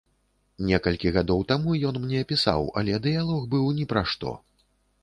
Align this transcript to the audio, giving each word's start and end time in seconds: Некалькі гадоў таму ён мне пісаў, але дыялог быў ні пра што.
Некалькі 0.69 1.11
гадоў 1.17 1.43
таму 1.51 1.75
ён 1.91 2.01
мне 2.07 2.25
пісаў, 2.33 2.61
але 2.83 2.99
дыялог 3.05 3.41
быў 3.55 3.71
ні 3.79 3.85
пра 3.95 4.09
што. 4.15 4.35